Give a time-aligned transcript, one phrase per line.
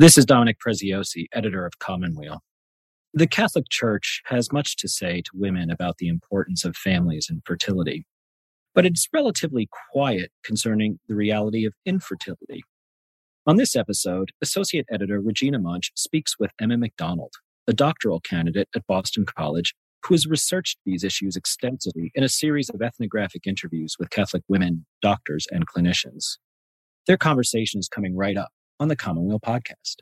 [0.00, 2.40] This is Dominic Preziosi, editor of Commonweal.
[3.12, 7.42] The Catholic Church has much to say to women about the importance of families and
[7.44, 8.06] fertility,
[8.74, 12.62] but it's relatively quiet concerning the reality of infertility.
[13.46, 17.34] On this episode, Associate Editor Regina Munch speaks with Emma McDonald,
[17.68, 19.74] a doctoral candidate at Boston College
[20.06, 24.86] who has researched these issues extensively in a series of ethnographic interviews with Catholic women,
[25.02, 26.38] doctors, and clinicians.
[27.06, 28.48] Their conversation is coming right up
[28.80, 29.96] on the Commonweal podcast.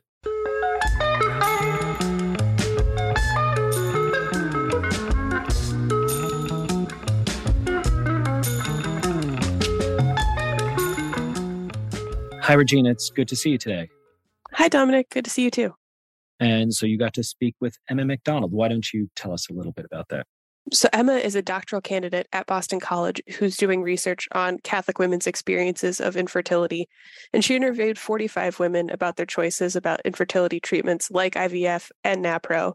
[12.41, 12.91] Hi, Regina.
[12.91, 13.91] It's good to see you today.
[14.53, 15.11] Hi, Dominic.
[15.11, 15.75] Good to see you too.
[16.41, 18.53] And so you got to speak with Emma McDonald.
[18.53, 20.27] Why don't you tell us a little bit about that?
[20.73, 25.27] So, Emma is a doctoral candidate at Boston College who's doing research on Catholic women's
[25.27, 26.89] experiences of infertility.
[27.33, 32.75] And she interviewed 45 women about their choices about infertility treatments like IVF and NAPRO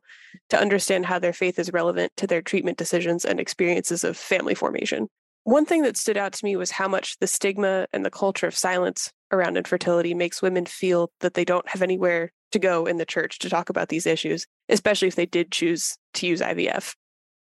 [0.50, 4.56] to understand how their faith is relevant to their treatment decisions and experiences of family
[4.56, 5.08] formation.
[5.44, 8.48] One thing that stood out to me was how much the stigma and the culture
[8.48, 12.98] of silence around infertility makes women feel that they don't have anywhere to go in
[12.98, 16.96] the church to talk about these issues, especially if they did choose to use IVF.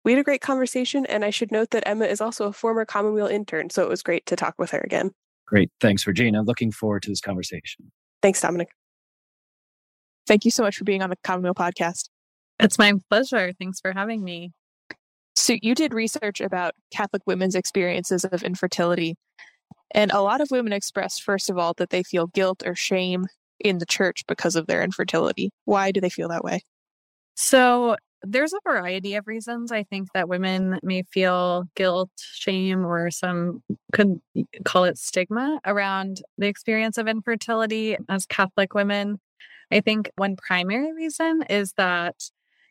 [0.08, 2.86] We had a great conversation, and I should note that Emma is also a former
[2.86, 5.12] Commonweal intern, so it was great to talk with her again.
[5.46, 5.70] Great.
[5.82, 6.44] Thanks, Regina.
[6.44, 7.92] Looking forward to this conversation.
[8.22, 8.70] Thanks, Dominic.
[10.26, 12.08] Thank you so much for being on the Commonweal podcast.
[12.58, 13.52] It's my pleasure.
[13.60, 14.54] Thanks for having me.
[15.36, 19.18] So, you did research about Catholic women's experiences of infertility.
[19.92, 23.26] And a lot of women express, first of all, that they feel guilt or shame
[23.60, 25.50] in the church because of their infertility.
[25.66, 26.62] Why do they feel that way?
[27.36, 33.12] So, there's a variety of reasons I think that women may feel guilt, shame, or
[33.12, 34.20] some could
[34.66, 39.20] call it stigma around the experience of infertility as Catholic women.
[39.72, 42.16] I think one primary reason is that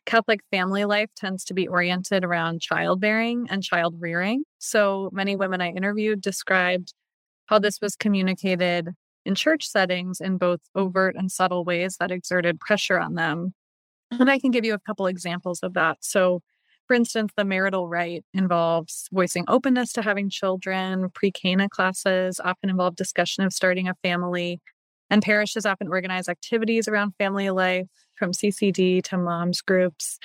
[0.05, 4.43] Catholic family life tends to be oriented around childbearing and child rearing.
[4.57, 6.93] So many women I interviewed described
[7.47, 8.89] how this was communicated
[9.25, 13.53] in church settings in both overt and subtle ways that exerted pressure on them
[14.11, 15.97] and I can give you a couple examples of that.
[16.01, 16.41] So,
[16.87, 21.09] for instance, the marital rite involves voicing openness to having children.
[21.13, 24.61] Pre Cana classes often involve discussion of starting a family.
[25.09, 30.19] And parishes often organize activities around family life, from CCD to moms groups.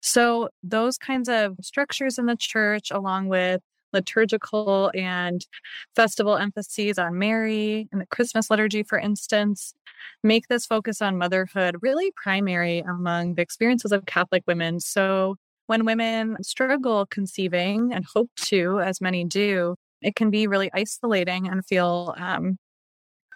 [0.00, 3.60] So, those kinds of structures in the church, along with
[3.92, 5.46] liturgical and
[5.94, 9.74] festival emphases on Mary and the Christmas liturgy, for instance,
[10.22, 14.80] make this focus on motherhood really primary among the experiences of Catholic women.
[14.80, 15.36] So
[15.66, 21.48] when women struggle conceiving and hope to, as many do, it can be really isolating
[21.48, 22.58] and feel um,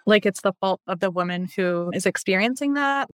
[0.05, 3.09] like it's the fault of the woman who is experiencing that.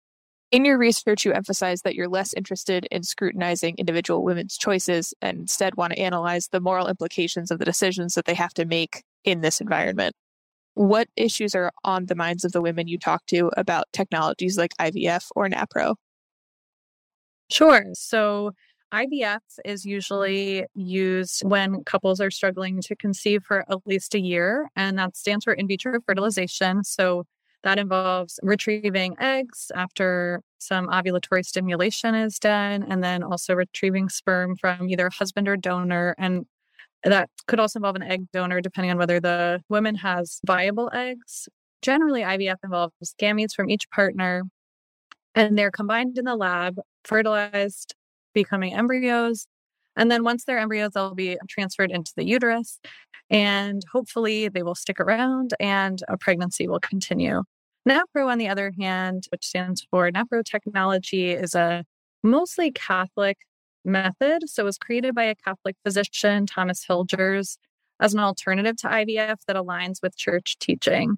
[0.52, 5.42] In your research, you emphasize that you're less interested in scrutinizing individual women's choices and
[5.42, 9.04] instead want to analyze the moral implications of the decisions that they have to make
[9.24, 10.16] in this environment.
[10.74, 14.72] What issues are on the minds of the women you talk to about technologies like
[14.80, 15.96] IVF or NAPRO?
[17.52, 17.86] Sure.
[17.94, 18.52] So,
[18.92, 24.68] IVF is usually used when couples are struggling to conceive for at least a year,
[24.76, 26.84] and that stands for in vitro fertilization.
[26.84, 27.26] So,
[27.64, 34.56] that involves retrieving eggs after some ovulatory stimulation is done, and then also retrieving sperm
[34.56, 36.16] from either husband or donor.
[36.18, 36.46] And
[37.04, 41.48] that could also involve an egg donor, depending on whether the woman has viable eggs.
[41.82, 44.44] Generally, IVF involves gametes from each partner,
[45.36, 47.96] and they're combined in the lab, fertilized,
[48.34, 49.48] becoming embryos.
[50.00, 52.80] And then once they're embryos, they'll be transferred into the uterus.
[53.30, 57.44] And hopefully they will stick around and a pregnancy will continue.
[57.88, 61.84] NAPRO, on the other hand, which stands for NAPRO technology, is a
[62.24, 63.38] mostly Catholic
[63.86, 64.50] method.
[64.50, 67.58] So it was created by a Catholic physician, Thomas Hilgers,
[68.00, 71.18] as an alternative to IVF that aligns with church teaching.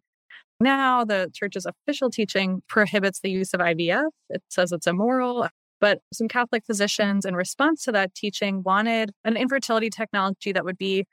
[0.59, 4.09] Now, the church's official teaching prohibits the use of IVF.
[4.29, 5.47] It says it's immoral.
[5.81, 10.77] But some Catholic physicians, in response to that teaching, wanted an infertility technology that would
[10.77, 11.05] be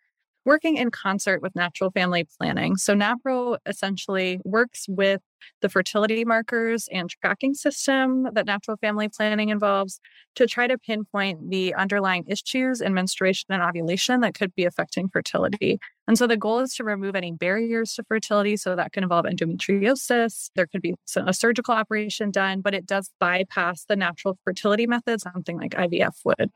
[0.49, 2.77] working in concert with natural family planning.
[2.77, 5.21] So, NAPRO essentially works with
[5.61, 10.01] the fertility markers and tracking system that natural family planning involves
[10.37, 15.11] to try to pinpoint the underlying issues in menstruation and ovulation that could be affecting
[15.11, 15.79] fertility.
[16.07, 18.57] And so the goal is to remove any barriers to fertility.
[18.57, 20.51] So that can involve endometriosis.
[20.57, 25.25] There could be a surgical operation done, but it does bypass the natural fertility methods,
[25.25, 26.51] something like IVF would.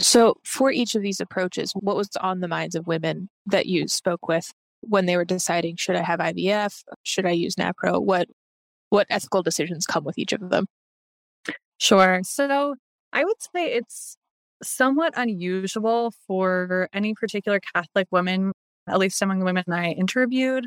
[0.00, 3.88] So, for each of these approaches, what was on the minds of women that you
[3.88, 6.82] spoke with when they were deciding should I have IVF?
[7.02, 8.00] Should I use NAPRO?
[8.00, 8.28] What
[8.90, 10.66] what ethical decisions come with each of them?
[11.78, 12.20] Sure.
[12.24, 12.76] So
[13.12, 14.16] I would say it's
[14.62, 18.52] somewhat unusual for any particular Catholic woman,
[18.88, 20.66] at least among the women I interviewed,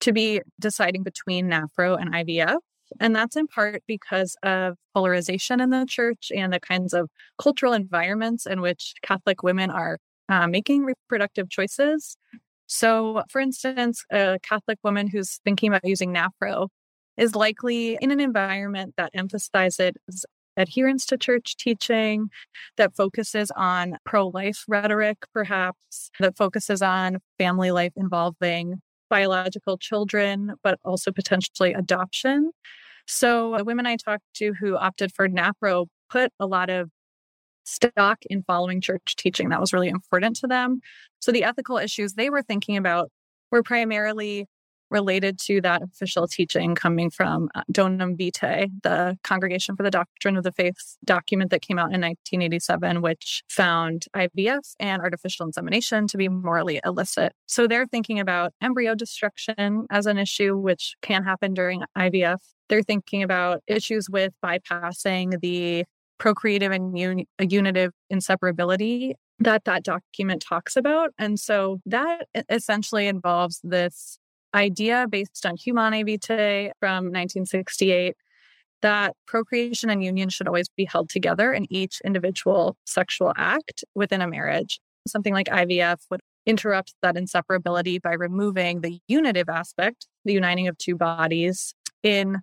[0.00, 2.58] to be deciding between NAPRO and IVF.
[3.00, 7.72] And that's in part because of polarization in the church and the kinds of cultural
[7.72, 9.98] environments in which Catholic women are
[10.28, 12.16] uh, making reproductive choices.
[12.66, 16.68] So, for instance, a Catholic woman who's thinking about using NAPRO
[17.16, 19.92] is likely in an environment that emphasizes
[20.56, 22.28] adherence to church teaching,
[22.76, 30.54] that focuses on pro life rhetoric, perhaps, that focuses on family life involving biological children,
[30.62, 32.50] but also potentially adoption.
[33.06, 36.90] So, the women I talked to who opted for NAPRO put a lot of
[37.64, 39.48] stock in following church teaching.
[39.50, 40.80] That was really important to them.
[41.20, 43.10] So, the ethical issues they were thinking about
[43.50, 44.46] were primarily
[44.90, 50.36] related to that official teaching coming from uh, Donum Vitae, the Congregation for the Doctrine
[50.36, 56.06] of the Faith document that came out in 1987, which found IVF and artificial insemination
[56.08, 57.32] to be morally illicit.
[57.46, 62.38] So they're thinking about embryo destruction as an issue, which can happen during IVF.
[62.68, 65.84] They're thinking about issues with bypassing the
[66.18, 71.10] procreative and un- unitive inseparability that that document talks about.
[71.18, 74.18] And so that essentially involves this
[74.54, 78.16] idea based on Humanae Vitae from 1968
[78.82, 84.20] that procreation and union should always be held together in each individual sexual act within
[84.20, 84.80] a marriage.
[85.06, 90.78] Something like IVF would interrupt that inseparability by removing the unitive aspect, the uniting of
[90.78, 92.38] two bodies in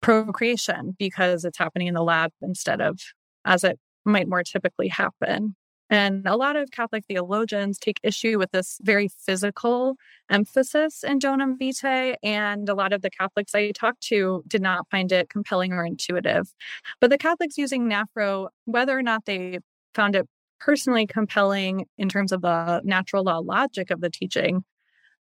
[0.00, 2.98] procreation because it's happening in the lab instead of
[3.44, 5.54] as it might more typically happen.
[5.90, 9.96] And a lot of Catholic theologians take issue with this very physical
[10.30, 12.16] emphasis in Donum Vitae.
[12.22, 15.84] And a lot of the Catholics I talked to did not find it compelling or
[15.84, 16.52] intuitive.
[17.00, 19.58] But the Catholics using NAPRO, whether or not they
[19.94, 20.26] found it
[20.58, 24.64] personally compelling in terms of the natural law logic of the teaching,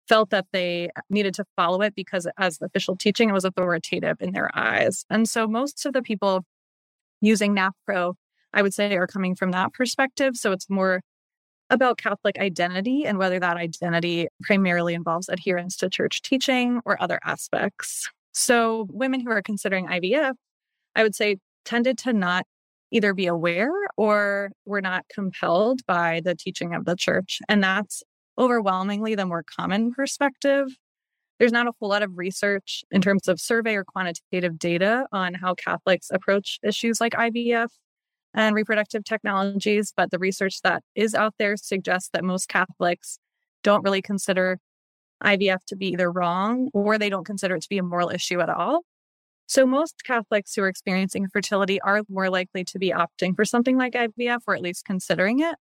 [0.09, 4.33] felt that they needed to follow it because as official teaching, it was authoritative in
[4.33, 5.05] their eyes.
[5.11, 6.45] And so most of the people
[7.21, 8.15] using NAPRO
[8.55, 10.37] I would say, are coming from that perspective.
[10.37, 11.03] So it's more
[11.71, 17.19] about Catholic identity and whether that identity primarily involves adherence to church teaching or other
[17.25, 18.09] aspects.
[18.33, 20.35] So women who are considering IVF,
[20.95, 22.47] I would say, tended to not
[22.91, 27.41] either be aware or were not compelled by the teaching of the church.
[27.49, 28.03] And that's
[28.39, 30.69] overwhelmingly the more common perspective.
[31.39, 35.35] There's not a whole lot of research in terms of survey or quantitative data on
[35.35, 37.69] how Catholics approach issues like IVF
[38.35, 43.19] and reproductive technologies, but the research that is out there suggests that most Catholics
[43.63, 44.59] don't really consider
[45.23, 48.41] IVF to be either wrong or they don't consider it to be a moral issue
[48.41, 48.83] at all.
[49.47, 53.77] So, most Catholics who are experiencing fertility are more likely to be opting for something
[53.77, 55.57] like IVF or at least considering it.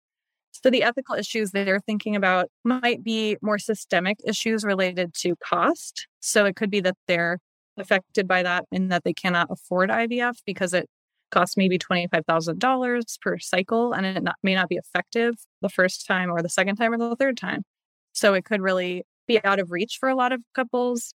[0.52, 5.34] So, the ethical issues that they're thinking about might be more systemic issues related to
[5.36, 6.06] cost.
[6.20, 7.38] So, it could be that they're
[7.78, 10.88] affected by that in that they cannot afford IVF because it
[11.30, 16.30] costs maybe $25,000 per cycle and it not, may not be effective the first time
[16.30, 17.62] or the second time or the third time.
[18.12, 21.14] So it could really be out of reach for a lot of couples.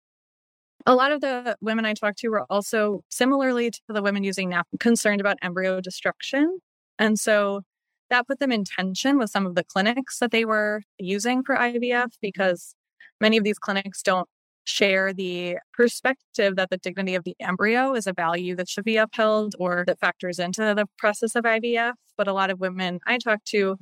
[0.85, 4.49] A lot of the women I talked to were also similarly to the women using
[4.49, 6.59] NAP concerned about embryo destruction.
[6.99, 7.61] And so
[8.09, 11.55] that put them in tension with some of the clinics that they were using for
[11.55, 12.75] IVF because
[13.19, 14.29] many of these clinics don't
[14.65, 18.97] share the perspective that the dignity of the embryo is a value that should be
[18.97, 21.93] upheld or that factors into the process of IVF.
[22.17, 23.77] But a lot of women I talked to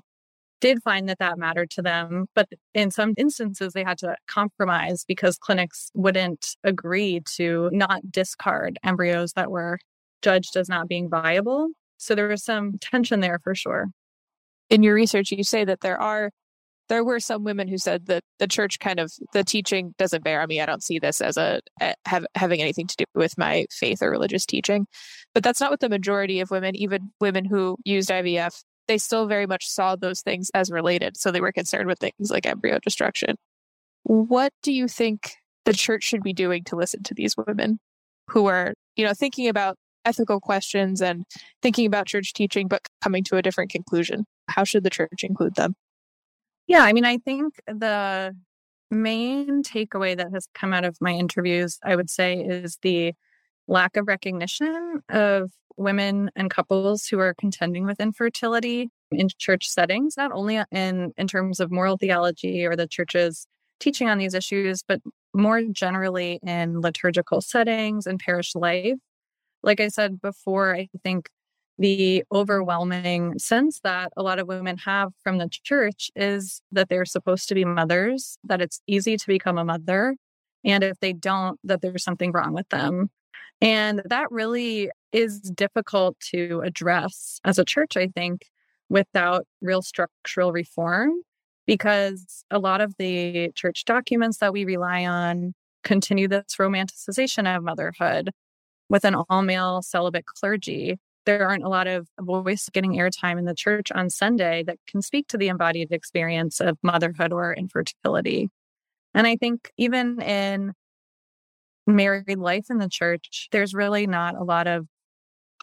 [0.61, 2.27] did find that that mattered to them.
[2.35, 8.79] But in some instances, they had to compromise because clinics wouldn't agree to not discard
[8.83, 9.77] embryos that were
[10.21, 11.69] judged as not being viable.
[11.97, 13.87] So there was some tension there for sure.
[14.69, 16.31] In your research, you say that there are
[16.89, 20.41] there were some women who said that the church kind of the teaching doesn't bear
[20.41, 20.61] on me.
[20.61, 21.61] I don't see this as a,
[22.05, 24.85] have, having anything to do with my faith or religious teaching.
[25.33, 29.27] But that's not what the majority of women, even women who used IVF, they still
[29.27, 31.15] very much saw those things as related.
[31.17, 33.35] So they were concerned with things like embryo destruction.
[34.03, 35.35] What do you think
[35.65, 37.79] the church should be doing to listen to these women
[38.29, 41.23] who are, you know, thinking about ethical questions and
[41.61, 44.25] thinking about church teaching, but coming to a different conclusion?
[44.49, 45.75] How should the church include them?
[46.67, 48.35] Yeah, I mean, I think the
[48.89, 53.13] main takeaway that has come out of my interviews, I would say, is the
[53.67, 60.15] lack of recognition of women and couples who are contending with infertility in church settings,
[60.17, 63.47] not only in, in terms of moral theology or the church's
[63.79, 65.01] teaching on these issues, but
[65.33, 68.97] more generally in liturgical settings and parish life.
[69.63, 71.29] Like I said before, I think
[71.79, 77.05] the overwhelming sense that a lot of women have from the church is that they're
[77.05, 80.15] supposed to be mothers, that it's easy to become a mother.
[80.63, 83.09] And if they don't, that there's something wrong with them.
[83.59, 88.45] And that really is difficult to address as a church, I think,
[88.89, 91.13] without real structural reform,
[91.65, 95.53] because a lot of the church documents that we rely on
[95.83, 98.31] continue this romanticization of motherhood
[98.89, 103.45] with an all male celibate clergy there aren't a lot of voice getting airtime in
[103.45, 108.49] the church on Sunday that can speak to the embodied experience of motherhood or infertility.
[109.13, 110.73] And I think even in
[111.85, 114.87] married life in the church, there's really not a lot of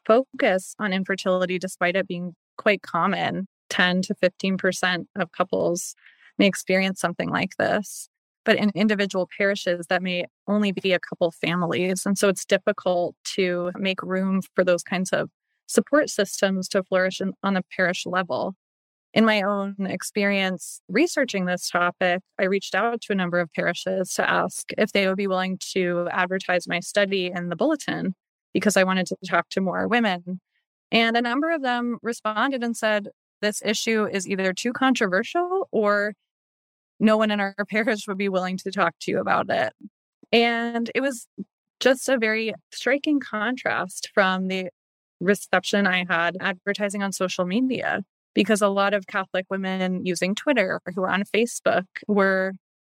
[0.07, 3.47] focus on infertility, despite it being quite common.
[3.71, 5.95] 10 to 15% of couples
[6.38, 8.09] may experience something like this.
[8.45, 12.05] But in individual parishes, that may only be a couple families.
[12.05, 15.31] And so it's difficult to make room for those kinds of
[15.71, 18.55] support systems to flourish in, on a parish level.
[19.15, 24.12] In my own experience researching this topic, I reached out to a number of parishes
[24.15, 28.15] to ask if they would be willing to advertise my study in the bulletin
[28.53, 30.41] because I wanted to talk to more women.
[30.93, 33.09] And a number of them responded and said,
[33.41, 36.15] This issue is either too controversial or
[36.99, 39.73] no one in our parish would be willing to talk to you about it.
[40.33, 41.27] And it was
[41.81, 44.69] just a very striking contrast from the
[45.21, 48.03] reception I had advertising on social media
[48.35, 52.53] because a lot of Catholic women using Twitter or who are on Facebook were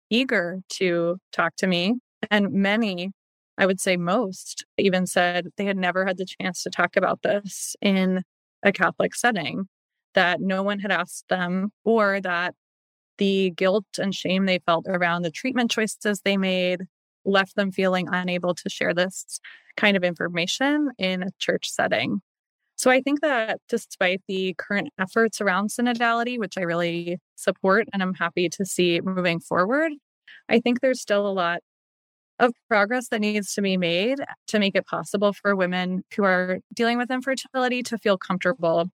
[0.10, 1.96] eager to talk to me.
[2.30, 3.12] And many,
[3.58, 7.22] I would say most, even said they had never had the chance to talk about
[7.24, 8.24] this in
[8.63, 9.68] a Catholic setting,
[10.13, 12.53] that no one had asked them, or that
[13.18, 16.82] the guilt and shame they felt around the treatment choices they made
[17.25, 19.39] left them feeling unable to share this
[19.77, 22.22] kind of information in a church setting.
[22.75, 28.01] So I think that despite the current efforts around synodality, which I really support and
[28.01, 29.92] I'm happy to see moving forward,
[30.50, 31.60] I think there's still a lot
[32.39, 36.60] of progress that needs to be made to make it possible for women who are
[36.74, 38.89] dealing with infertility to feel comfortable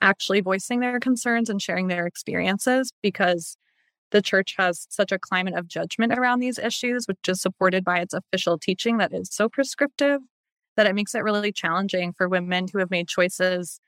[0.00, 3.56] actually voicing their concerns and sharing their experiences because
[4.10, 8.00] the church has such a climate of judgment around these issues, which is supported by
[8.00, 10.20] its official teaching that is so prescriptive
[10.76, 13.80] that it makes it really challenging for women who have made choices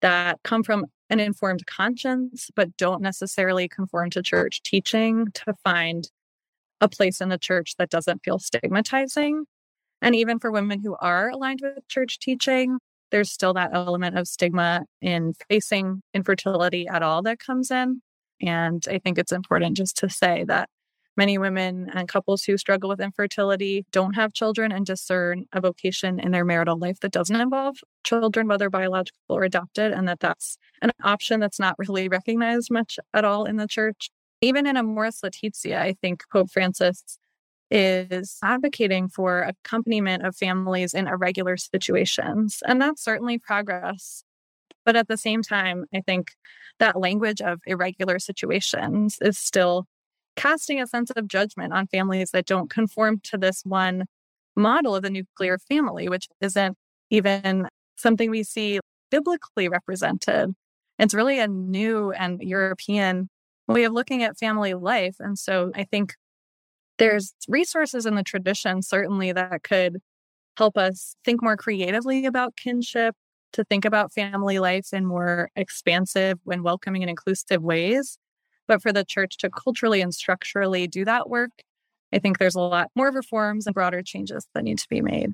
[0.00, 6.10] that come from an informed conscience, but don't necessarily conform to church teaching to find
[6.80, 9.44] a place in the church that doesn't feel stigmatizing.
[10.00, 12.78] And even for women who are aligned with church teaching,
[13.10, 18.02] there's still that element of stigma in facing infertility at all that comes in.
[18.40, 20.68] And I think it's important just to say that
[21.16, 26.20] many women and couples who struggle with infertility don't have children and discern a vocation
[26.20, 30.56] in their marital life that doesn't involve children, whether biological or adopted, and that that's
[30.80, 34.10] an option that's not really recognized much at all in the church.
[34.40, 37.18] Even in Amoris Laetitia, I think Pope Francis
[37.70, 42.62] is advocating for accompaniment of families in irregular situations.
[42.64, 44.22] And that's certainly progress.
[44.88, 46.30] But at the same time, I think
[46.78, 49.84] that language of irregular situations is still
[50.34, 54.06] casting a sense of judgment on families that don't conform to this one
[54.56, 56.78] model of the nuclear family, which isn't
[57.10, 58.80] even something we see
[59.10, 60.54] biblically represented.
[60.98, 63.28] It's really a new and European
[63.66, 65.16] way of looking at family life.
[65.18, 66.14] And so I think
[66.96, 69.98] there's resources in the tradition, certainly, that could
[70.56, 73.14] help us think more creatively about kinship,
[73.52, 78.18] to think about family life in more expansive and welcoming and inclusive ways.
[78.66, 81.50] But for the church to culturally and structurally do that work,
[82.12, 85.32] I think there's a lot more reforms and broader changes that need to be made.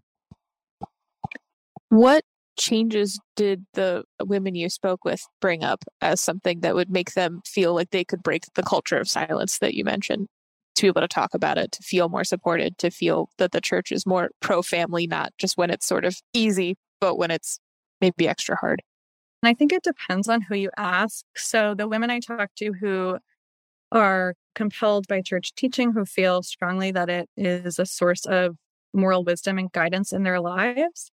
[1.88, 2.24] What
[2.56, 7.40] changes did the women you spoke with bring up as something that would make them
[7.44, 10.28] feel like they could break the culture of silence that you mentioned?
[10.76, 13.60] To be able to talk about it, to feel more supported, to feel that the
[13.60, 17.60] church is more pro family, not just when it's sort of easy, but when it's
[18.04, 18.82] maybe extra hard.
[19.42, 21.24] And I think it depends on who you ask.
[21.36, 23.18] So the women I talk to who
[23.92, 28.56] are compelled by church teaching, who feel strongly that it is a source of
[28.92, 31.10] moral wisdom and guidance in their lives,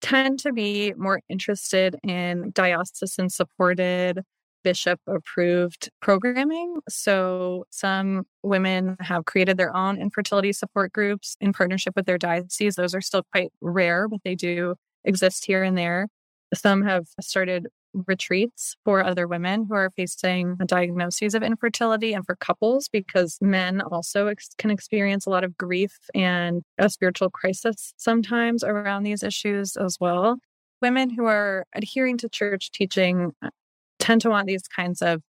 [0.00, 4.20] tend to be more interested in diocesan supported,
[4.62, 6.76] bishop approved programming.
[6.88, 12.76] So some women have created their own infertility support groups in partnership with their diocese.
[12.76, 16.08] Those are still quite rare, but they do exist here and there.
[16.54, 22.36] Some have started retreats for other women who are facing diagnoses of infertility and for
[22.36, 27.92] couples because men also ex- can experience a lot of grief and a spiritual crisis
[27.96, 30.38] sometimes around these issues as well.
[30.80, 33.50] Women who are adhering to church teaching uh,
[33.98, 35.22] tend to want these kinds of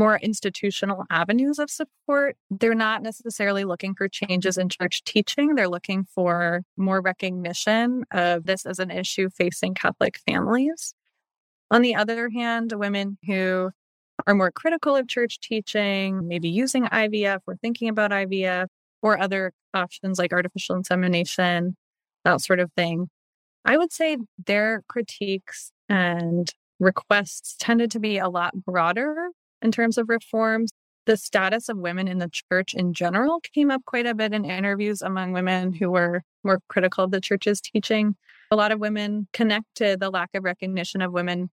[0.00, 2.34] more institutional avenues of support.
[2.50, 5.54] They're not necessarily looking for changes in church teaching.
[5.54, 10.94] They're looking for more recognition of this as an issue facing Catholic families.
[11.70, 13.72] On the other hand, women who
[14.26, 18.68] are more critical of church teaching, maybe using IVF or thinking about IVF
[19.02, 21.76] or other options like artificial insemination,
[22.24, 23.10] that sort of thing.
[23.66, 24.16] I would say
[24.46, 29.28] their critiques and requests tended to be a lot broader
[29.62, 30.70] in terms of reforms.
[31.06, 34.44] The status of women in the church in general came up quite a bit in
[34.44, 38.16] interviews among women who were more critical of the church's teaching.
[38.50, 41.50] A lot of women connected the lack of recognition of women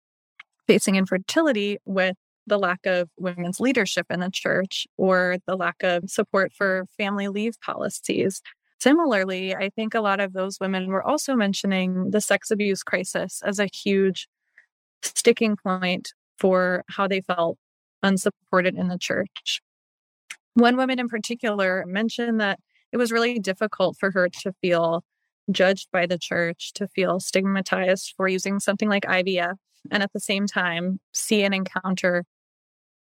[0.66, 6.08] facing infertility with the lack of women's leadership in the church or the lack of
[6.10, 8.42] support for family leave policies.
[8.80, 13.40] Similarly, I think a lot of those women were also mentioning the sex abuse crisis
[13.44, 14.28] as a huge
[15.02, 17.56] sticking point for how they felt
[18.04, 19.60] unsupported in the church.
[20.54, 22.60] One woman in particular mentioned that
[22.92, 25.02] it was really difficult for her to feel
[25.50, 29.56] judged by the church, to feel stigmatized for using something like IVF,
[29.90, 32.24] and at the same time, see and encounter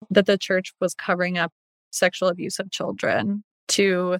[0.09, 1.51] that the church was covering up
[1.91, 4.17] sexual abuse of children, to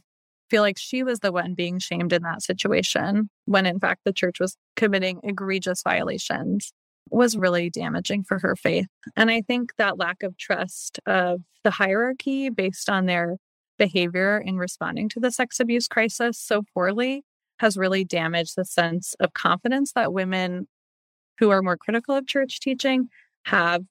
[0.50, 4.14] feel like she was the one being shamed in that situation, when in fact the
[4.14, 6.72] church was committing egregious violations
[7.10, 8.88] was really damaging for her faith.
[9.16, 13.38] And I think that lack of trust of the hierarchy based on their
[13.78, 17.24] behavior in responding to the sex abuse crisis so poorly
[17.60, 20.68] has really damaged the sense of confidence that women
[21.40, 23.10] who are more critical of church teaching
[23.46, 23.84] have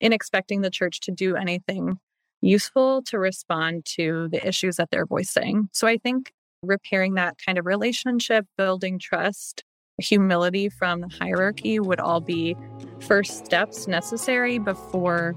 [0.00, 1.98] in expecting the church to do anything
[2.40, 5.68] useful to respond to the issues that they're voicing.
[5.72, 9.63] So I think repairing that kind of relationship, building trust,
[9.98, 12.56] humility from the hierarchy would all be
[13.00, 15.34] first steps necessary before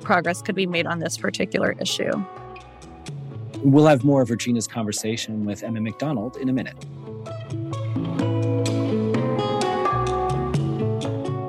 [0.00, 2.12] progress could be made on this particular issue.
[3.62, 6.76] We'll have more of Regina's conversation with Emma McDonald in a minute.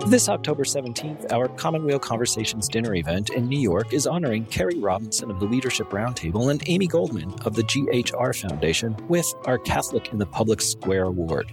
[0.09, 5.29] This October 17th, our Commonweal Conversations dinner event in New York is honoring Kerry Robinson
[5.29, 10.17] of the Leadership Roundtable and Amy Goldman of the GHR Foundation with our Catholic in
[10.17, 11.51] the Public Square Award.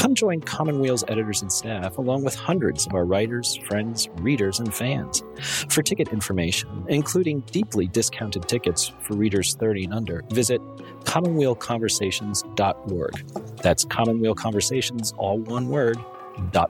[0.00, 4.74] Come join Commonweal's editors and staff, along with hundreds of our writers, friends, readers, and
[4.74, 5.22] fans.
[5.68, 10.62] For ticket information, including deeply discounted tickets for readers 30 and under, visit
[11.04, 13.58] commonwealconversations.org.
[13.58, 15.98] That's Commonweal Conversations, all one word,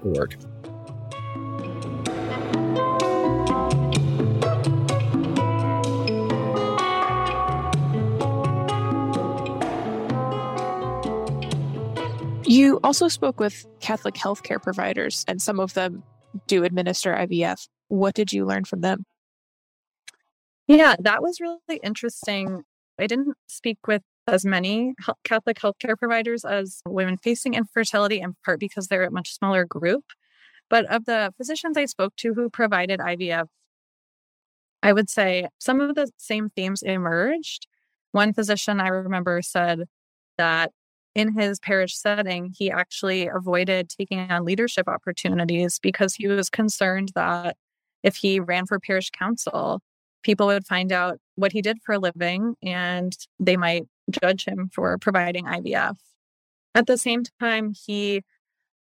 [0.02, 0.36] .org.
[12.60, 16.02] You also spoke with Catholic healthcare providers, and some of them
[16.46, 17.66] do administer IVF.
[17.88, 19.06] What did you learn from them?
[20.66, 22.64] Yeah, that was really interesting.
[22.98, 24.92] I didn't speak with as many
[25.24, 30.04] Catholic healthcare providers as women facing infertility, in part because they're a much smaller group.
[30.68, 33.46] But of the physicians I spoke to who provided IVF,
[34.82, 37.66] I would say some of the same themes emerged.
[38.12, 39.84] One physician I remember said
[40.36, 40.72] that
[41.14, 47.10] in his parish setting, he actually avoided taking on leadership opportunities because he was concerned
[47.14, 47.56] that
[48.02, 49.80] if he ran for parish council,
[50.22, 53.86] people would find out what he did for a living and they might
[54.22, 55.96] judge him for providing IVF.
[56.74, 58.22] At the same time, he,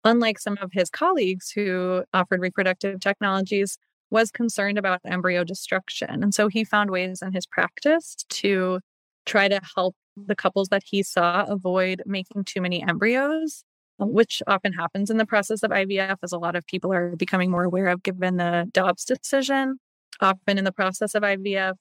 [0.03, 3.77] unlike some of his colleagues who offered reproductive technologies,
[4.09, 6.23] was concerned about embryo destruction.
[6.23, 8.79] And so he found ways in his practice to
[9.25, 13.63] try to help the couples that he saw avoid making too many embryos,
[13.99, 17.15] uh, which often happens in the process of IVF, as a lot of people are
[17.15, 19.79] becoming more aware of given the Dobbs decision.
[20.21, 21.73] Often in the process of IVF,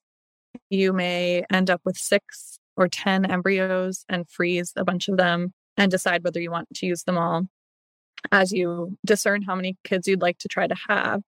[0.71, 5.53] you may end up with six or 10 embryos and freeze a bunch of them
[5.77, 7.47] and decide whether you want to use them all
[8.31, 11.23] as you discern how many kids you'd like to try to have.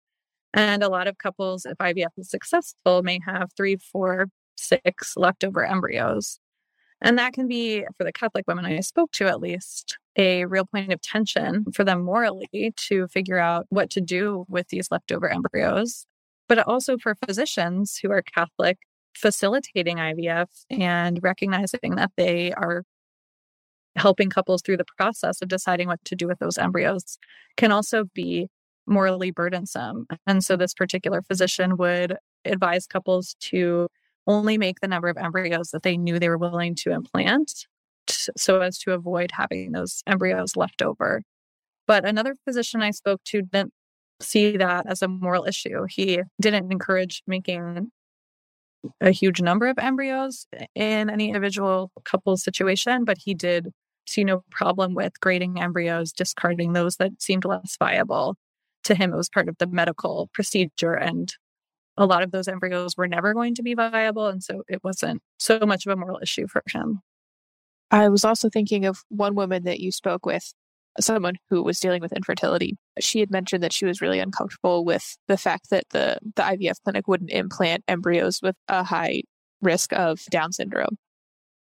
[0.52, 5.64] And a lot of couples, if IVF is successful, may have three, four, six leftover
[5.64, 6.38] embryos.
[7.00, 10.64] And that can be, for the Catholic women I spoke to at least, a real
[10.64, 15.28] point of tension for them morally to figure out what to do with these leftover
[15.28, 16.06] embryos.
[16.48, 18.78] But also for physicians who are Catholic
[19.14, 22.84] facilitating IVF and recognizing that they are
[23.96, 27.16] helping couples through the process of deciding what to do with those embryos
[27.56, 28.48] can also be
[28.86, 30.06] morally burdensome.
[30.26, 33.88] And so this particular physician would advise couples to
[34.26, 37.66] only make the number of embryos that they knew they were willing to implant
[38.08, 41.22] so as to avoid having those embryos left over.
[41.86, 43.72] But another physician I spoke to didn't
[44.20, 45.84] see that as a moral issue.
[45.88, 47.90] He didn't encourage making
[49.00, 53.68] a huge number of embryos in any individual couple situation, but he did
[54.06, 58.36] see no problem with grading embryos, discarding those that seemed less viable.
[58.84, 61.34] To him, it was part of the medical procedure, and
[61.96, 64.26] a lot of those embryos were never going to be viable.
[64.26, 67.00] And so it wasn't so much of a moral issue for him.
[67.90, 70.52] I was also thinking of one woman that you spoke with,
[71.00, 72.76] someone who was dealing with infertility.
[72.98, 76.82] She had mentioned that she was really uncomfortable with the fact that the, the IVF
[76.82, 79.22] clinic wouldn't implant embryos with a high
[79.60, 80.96] risk of Down syndrome.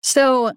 [0.03, 0.53] So,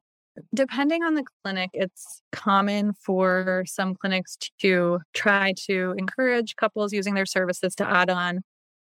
[0.54, 7.14] depending on the clinic, it's common for some clinics to try to encourage couples using
[7.14, 8.42] their services to add on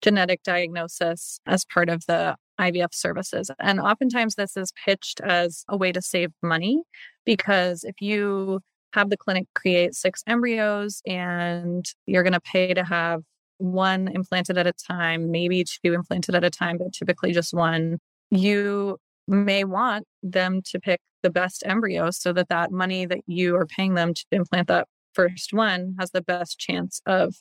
[0.03, 3.49] genetic diagnosis as part of the IVF services.
[3.59, 6.83] And oftentimes this is pitched as a way to save money
[7.25, 8.59] because if you
[8.93, 13.21] have the clinic create six embryos and you're going to pay to have
[13.57, 17.97] one implanted at a time, maybe two implanted at a time, but typically just one,
[18.29, 23.55] you may want them to pick the best embryo so that that money that you
[23.55, 27.35] are paying them to implant that first one has the best chance of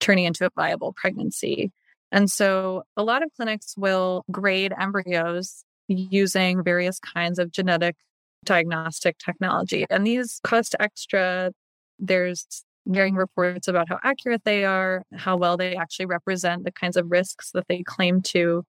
[0.00, 1.72] turning into a viable pregnancy.
[2.16, 7.94] And so a lot of clinics will grade embryos using various kinds of genetic
[8.42, 9.84] diagnostic technology.
[9.90, 11.52] And these cost extra.
[11.98, 12.46] There's
[12.86, 17.10] varying reports about how accurate they are, how well they actually represent the kinds of
[17.10, 18.64] risks that they claim to,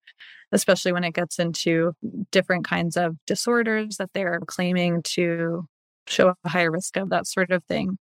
[0.51, 1.93] especially when it gets into
[2.31, 5.65] different kinds of disorders that they're claiming to
[6.07, 7.97] show a higher risk of, that sort of thing.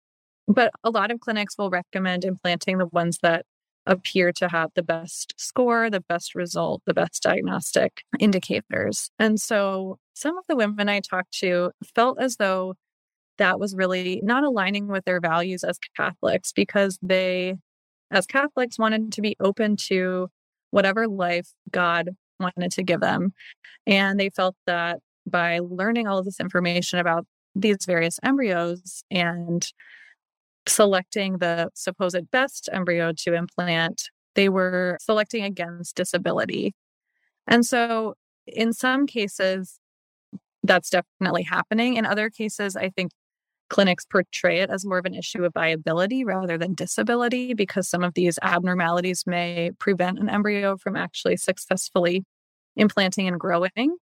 [0.49, 3.45] But a lot of clinics will recommend implanting the ones that
[3.87, 9.11] appear to have the best score, the best result, the best diagnostic indicators.
[9.19, 12.75] And so some of the women I talked to felt as though
[13.39, 17.57] that was really not aligning with their values as Catholics because they,
[18.11, 20.29] as Catholics, wanted to be open to
[20.71, 23.33] whatever life God wanted to give them.
[23.87, 29.71] And they felt that by learning all this information about these various embryos and
[30.69, 36.75] selecting the supposed best embryo to implant, they were selecting against disability.
[37.47, 38.15] And so,
[38.47, 39.79] in some cases,
[40.63, 41.97] that's definitely happening.
[41.97, 43.13] In other cases, I think
[43.69, 48.05] clinics portray it as more of an issue of viability rather than disability because some
[48.05, 52.25] of these abnormalities may prevent an embryo from actually successfully
[52.77, 53.97] implanting and growing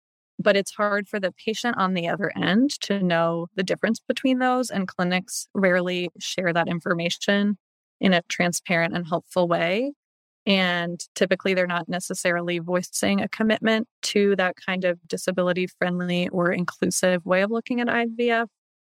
[0.41, 4.39] but it's hard for the patient on the other end to know the difference between
[4.39, 4.69] those.
[4.69, 7.58] And clinics rarely share that information
[7.99, 9.93] in a transparent and helpful way.
[10.45, 16.51] And typically, they're not necessarily voicing a commitment to that kind of disability friendly or
[16.51, 18.47] inclusive way of looking at IVF.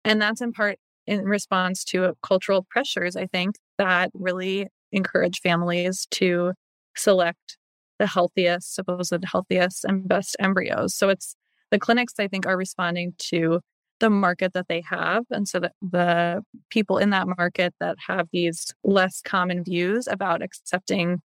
[0.04, 6.08] And that's in part in response to cultural pressures, I think, that really encourage families
[6.12, 6.54] to
[6.96, 7.58] select
[8.00, 10.96] the healthiest, supposed healthiest and best embryos.
[10.96, 11.36] So it's
[11.72, 13.62] the clinics, I think, are responding to
[14.00, 15.24] the market that they have.
[15.32, 21.22] And so the people in that market that have these less common views about accepting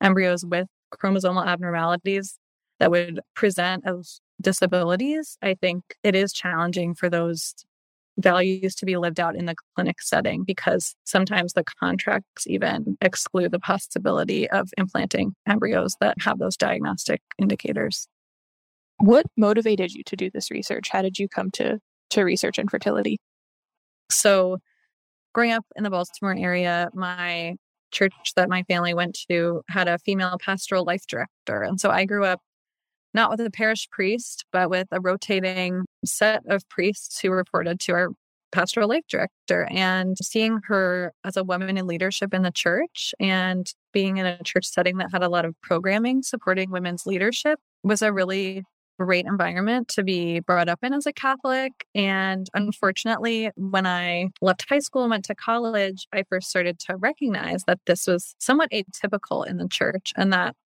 [0.00, 2.38] embryos with chromosomal abnormalities
[2.80, 7.54] that would present as disabilities, I think it is challenging for those
[8.18, 13.52] values to be lived out in the clinic setting because sometimes the contracts even exclude
[13.52, 18.08] the possibility of implanting embryos that have those diagnostic indicators.
[18.98, 20.88] What motivated you to do this research?
[20.90, 21.78] How did you come to
[22.10, 23.18] to research infertility?
[24.10, 24.58] So,
[25.34, 27.54] growing up in the Baltimore area, my
[27.92, 32.04] church that my family went to had a female pastoral life director, and so I
[32.06, 32.40] grew up
[33.14, 37.92] not with a parish priest, but with a rotating set of priests who reported to
[37.92, 38.08] our
[38.50, 43.74] pastoral life director and seeing her as a woman in leadership in the church and
[43.92, 48.00] being in a church setting that had a lot of programming supporting women's leadership was
[48.00, 48.64] a really
[48.98, 51.72] great environment to be brought up in as a Catholic.
[51.94, 56.96] And unfortunately, when I left high school and went to college, I first started to
[56.96, 60.56] recognize that this was somewhat atypical in the church and that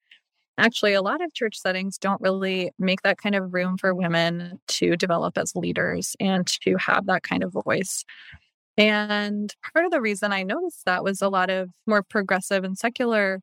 [0.59, 4.61] actually a lot of church settings don't really make that kind of room for women
[4.69, 8.05] to develop as leaders and to have that kind of voice.
[8.77, 12.77] And part of the reason I noticed that was a lot of more progressive and
[12.79, 13.41] secular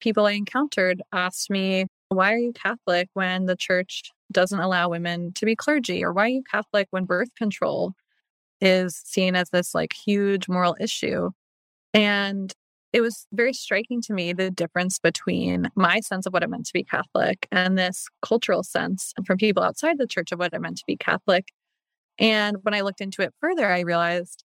[0.00, 5.32] people I encountered asked me, Why are you Catholic when the church doesn't allow women
[5.34, 6.04] to be clergy?
[6.04, 7.94] Or why are you Catholic when birth control
[8.60, 11.30] is seen as this like huge moral issue?
[11.92, 12.52] And
[12.94, 16.64] it was very striking to me the difference between my sense of what it meant
[16.66, 20.60] to be Catholic and this cultural sense from people outside the church of what it
[20.60, 21.48] meant to be Catholic.
[22.20, 24.44] And when I looked into it further, I realized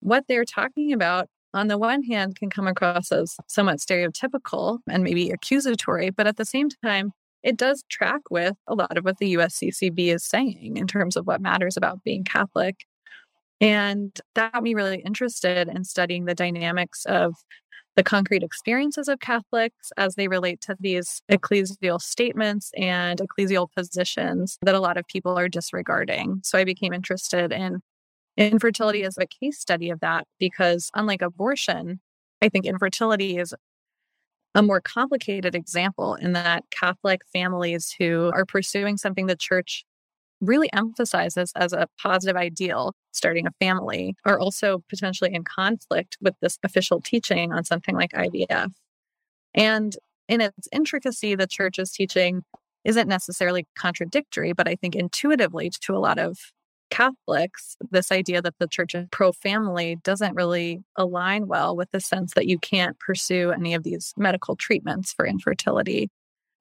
[0.00, 5.04] what they're talking about on the one hand can come across as somewhat stereotypical and
[5.04, 9.18] maybe accusatory, but at the same time, it does track with a lot of what
[9.18, 12.76] the USCCB is saying in terms of what matters about being Catholic.
[13.60, 17.34] And that got me really interested in studying the dynamics of
[18.00, 24.56] the concrete experiences of Catholics as they relate to these ecclesial statements and ecclesial positions
[24.62, 26.40] that a lot of people are disregarding.
[26.42, 27.82] So I became interested in
[28.38, 32.00] infertility as a case study of that because, unlike abortion,
[32.40, 33.52] I think infertility is
[34.54, 39.84] a more complicated example in that Catholic families who are pursuing something the church
[40.40, 46.34] really emphasizes as a positive ideal, starting a family, are also potentially in conflict with
[46.40, 48.70] this official teaching on something like IVF.
[49.54, 49.96] And
[50.28, 52.42] in its intricacy, the church is teaching
[52.84, 56.38] isn't necessarily contradictory, but I think intuitively to a lot of
[56.90, 62.00] Catholics, this idea that the church is pro family doesn't really align well with the
[62.00, 66.08] sense that you can't pursue any of these medical treatments for infertility.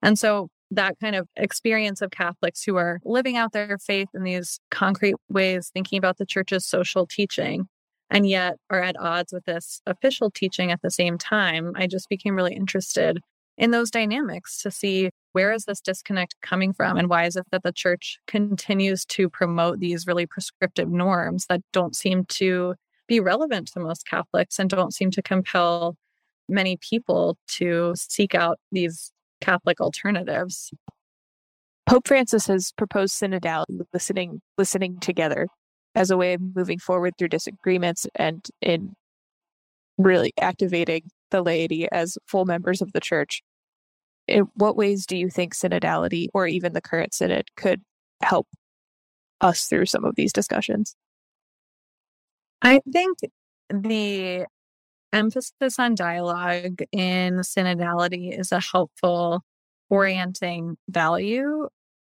[0.01, 4.23] And so that kind of experience of Catholics who are living out their faith in
[4.23, 7.67] these concrete ways, thinking about the church's social teaching,
[8.09, 11.73] and yet are at odds with this official teaching at the same time.
[11.75, 13.19] I just became really interested
[13.57, 17.45] in those dynamics to see where is this disconnect coming from and why is it
[17.51, 22.73] that the church continues to promote these really prescriptive norms that don't seem to
[23.07, 25.95] be relevant to most Catholics and don't seem to compel
[26.47, 30.71] many people to seek out these Catholic alternatives.
[31.85, 35.47] Pope Francis has proposed synodality, listening, listening together
[35.95, 38.93] as a way of moving forward through disagreements and in
[39.97, 43.41] really activating the laity as full members of the church.
[44.27, 47.81] In what ways do you think synodality or even the current synod could
[48.21, 48.47] help
[49.41, 50.95] us through some of these discussions?
[52.61, 53.17] I think
[53.69, 54.45] the
[55.13, 59.43] emphasis on dialogue in synodality is a helpful
[59.89, 61.67] orienting value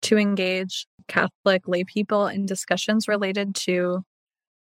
[0.02, 4.02] to engage Catholic lay people in discussions related to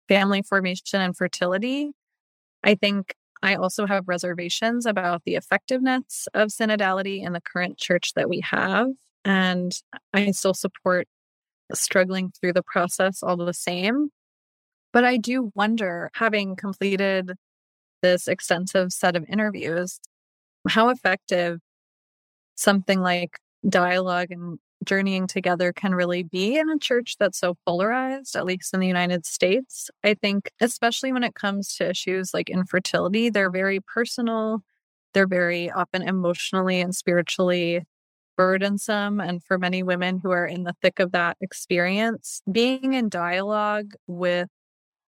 [0.07, 1.91] family formation and fertility.
[2.63, 8.13] I think I also have reservations about the effectiveness of synodality in the current church
[8.15, 8.87] that we have.
[9.23, 9.71] And
[10.13, 11.07] I still support
[11.73, 14.09] struggling through the process all the same.
[14.91, 17.33] But I do wonder, having completed
[18.01, 19.99] this extensive set of interviews,
[20.67, 21.59] how effective
[22.55, 28.35] something like dialogue and journeying together can really be in a church that's so polarized,
[28.35, 29.89] at least in the United States.
[30.03, 34.61] I think, especially when it comes to issues like infertility, they're very personal,
[35.13, 37.83] they're very often emotionally and spiritually
[38.37, 39.19] burdensome.
[39.19, 43.93] And for many women who are in the thick of that experience, being in dialogue
[44.07, 44.47] with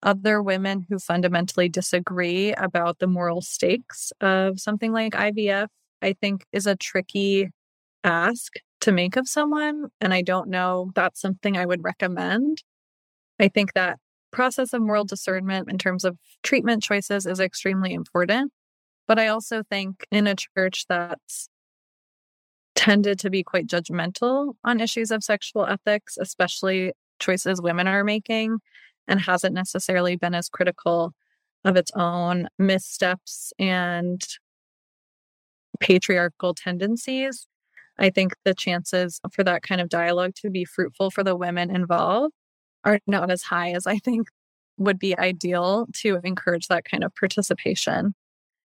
[0.03, 5.67] other women who fundamentally disagree about the moral stakes of something like IVF,
[6.01, 7.49] I think is a tricky
[8.03, 9.87] ask to make of someone.
[9.99, 12.63] And I don't know that's something I would recommend.
[13.39, 13.99] I think that
[14.31, 18.51] process of moral discernment in terms of treatment choices is extremely important.
[19.07, 21.49] But I also think in a church that's
[22.75, 28.59] tended to be quite judgmental on issues of sexual ethics, especially choices women are making,
[29.09, 31.13] and hasn't necessarily been as critical
[31.65, 34.25] of its own missteps and
[35.81, 37.47] patriarchal tendencies.
[37.97, 41.75] I think the chances for that kind of dialogue to be fruitful for the women
[41.75, 42.33] involved
[42.85, 44.29] are not as high as I think
[44.77, 48.13] would be ideal to encourage that kind of participation.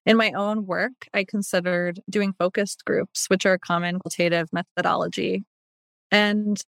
[0.07, 5.45] In my own work, I considered doing focused groups, which are a common qualitative methodology.
[6.11, 6.63] And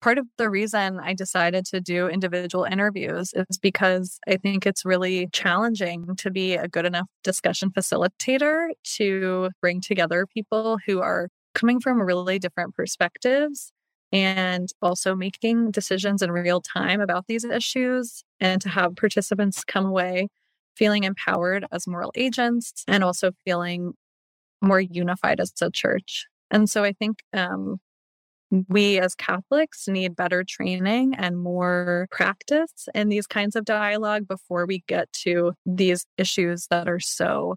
[0.00, 4.84] part of the reason I decided to do individual interviews is because I think it's
[4.84, 11.28] really challenging to be a good enough discussion facilitator to bring together people who are
[11.54, 13.72] coming from really different perspectives
[14.12, 19.84] and also making decisions in real time about these issues and to have participants come
[19.86, 20.28] away
[20.76, 23.92] feeling empowered as moral agents and also feeling
[24.62, 26.26] more unified as a church.
[26.50, 27.78] And so I think um,
[28.50, 34.66] we as Catholics need better training and more practice in these kinds of dialogue before
[34.66, 37.56] we get to these issues that are so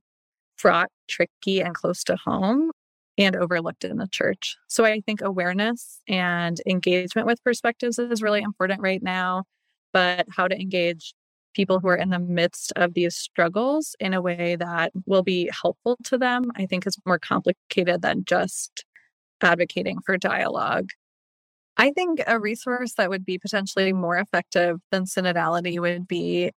[0.58, 2.72] fraught, tricky, and close to home
[3.18, 4.58] and overlooked in the church.
[4.68, 9.44] So I think awareness and engagement with perspectives is really important right now,
[9.94, 11.14] but how to engage
[11.54, 15.50] people who are in the midst of these struggles in a way that will be
[15.62, 18.86] helpful to them, I think is more complicated than just
[19.42, 20.90] advocating for dialogue.
[21.78, 26.52] I think a resource that would be potentially more effective than synodality would be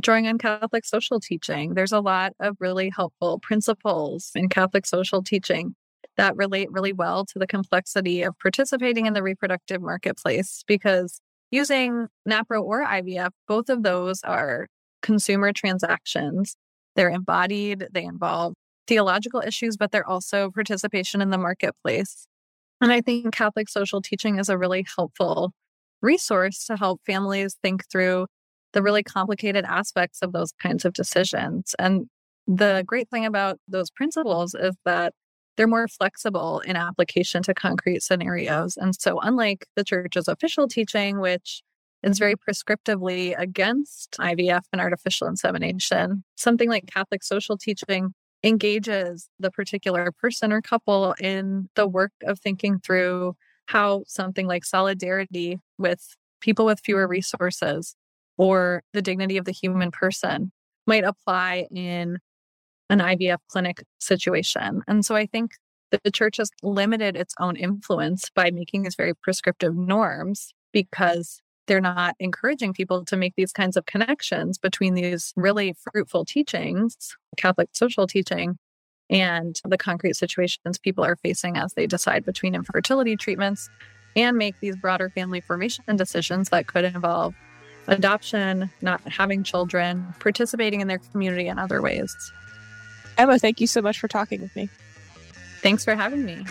[0.00, 1.74] drawing on Catholic social teaching.
[1.74, 5.74] There's a lot of really helpful principles in Catholic social teaching
[6.16, 12.08] that relate really well to the complexity of participating in the reproductive marketplace because using
[12.28, 14.66] NAPRO or IVF, both of those are
[15.02, 16.56] consumer transactions.
[16.94, 18.54] They're embodied, they involve
[18.86, 22.26] theological issues, but they're also participation in the marketplace.
[22.80, 25.52] And I think Catholic social teaching is a really helpful
[26.02, 28.26] resource to help families think through
[28.72, 31.74] the really complicated aspects of those kinds of decisions.
[31.78, 32.06] And
[32.46, 35.14] the great thing about those principles is that
[35.56, 38.76] they're more flexible in application to concrete scenarios.
[38.76, 41.62] And so, unlike the church's official teaching, which
[42.02, 49.50] is very prescriptively against IVF and artificial insemination, something like Catholic social teaching engages the
[49.50, 53.34] particular person or couple in the work of thinking through
[53.66, 57.96] how something like solidarity with people with fewer resources
[58.36, 60.52] or the dignity of the human person
[60.86, 62.18] might apply in
[62.88, 64.82] an IVF clinic situation.
[64.86, 65.52] And so I think
[65.90, 71.40] that the church has limited its own influence by making these very prescriptive norms because
[71.66, 77.16] they're not encouraging people to make these kinds of connections between these really fruitful teachings,
[77.36, 78.58] Catholic social teaching,
[79.10, 83.68] and the concrete situations people are facing as they decide between infertility treatments
[84.16, 87.34] and make these broader family formation decisions that could involve
[87.88, 92.14] adoption, not having children, participating in their community in other ways.
[93.18, 94.68] Emma, thank you so much for talking with me.
[95.62, 96.44] Thanks for having me.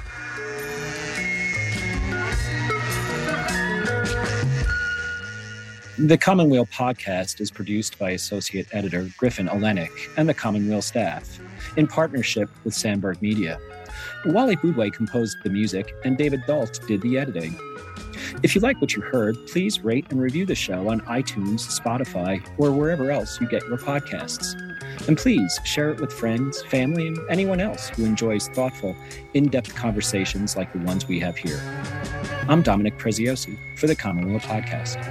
[5.97, 11.39] The Commonweal podcast is produced by Associate Editor Griffin Oleynick and the Commonweal staff
[11.77, 13.58] in partnership with Sandberg Media.
[14.25, 17.58] Wally Boudway composed the music, and David Dalt did the editing.
[18.43, 22.45] If you like what you heard, please rate and review the show on iTunes, Spotify,
[22.58, 24.60] or wherever else you get your podcasts.
[25.08, 28.97] And please share it with friends, family, and anyone else who enjoys thoughtful,
[29.34, 31.62] in depth conversations like the ones we have here.
[32.49, 35.01] I'm Dominic Preziosi for the Commonweal Podcast.